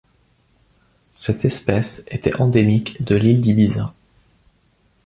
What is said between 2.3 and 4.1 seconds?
endémique de l'île d'Ibiza.